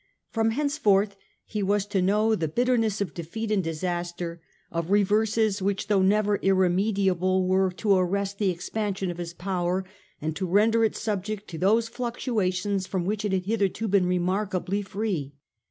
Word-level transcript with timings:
From 0.31 0.49
henceforth 0.49 1.15
he 1.45 1.61
was 1.61 1.85
to 1.85 2.01
know 2.01 2.33
the 2.33 2.47
bitterness 2.47 3.01
of 3.01 3.13
defeat 3.13 3.51
and 3.51 3.63
disaster, 3.63 4.41
of 4.71 4.89
reverses 4.89 5.61
which, 5.61 5.89
though 5.89 6.01
never 6.01 6.39
irre 6.39 6.73
mediable, 6.73 7.47
were 7.47 7.69
to 7.73 7.93
arrest 7.95 8.39
the 8.39 8.49
expansion 8.49 9.11
of 9.11 9.19
his 9.19 9.35
power 9.35 9.85
and 10.19 10.35
to 10.35 10.47
render 10.47 10.83
it 10.83 10.95
subject 10.95 11.47
to 11.49 11.59
those 11.59 11.87
fluctuations 11.87 12.87
from 12.87 13.05
which 13.05 13.23
it 13.23 13.31
had 13.31 13.45
hitherto 13.45 13.87
been 13.87 14.07
remarkably 14.07 14.81
free. 14.81 15.35